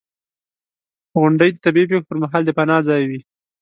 [1.19, 3.21] •غونډۍ د طبعي پېښو پر مهال د پناه ځای وي.